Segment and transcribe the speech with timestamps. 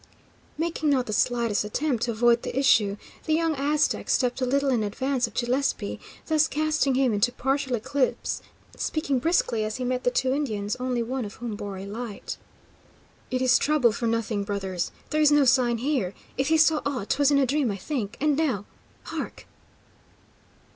[0.57, 4.71] Making not the slightest attempt to avoid the issue, the young Aztec stepped a little
[4.71, 8.41] in advance of Gillespie, thus casting him into partial eclipse,
[8.75, 12.37] speaking briskly, as he met the two Indians, only one of whom bore a light:
[13.29, 14.91] "It is trouble for nothing, brothers.
[15.11, 16.15] There is no sign here.
[16.35, 18.17] If he saw aught, 'twas in a dream, I think.
[18.19, 18.65] And now
[19.03, 19.45] hark!"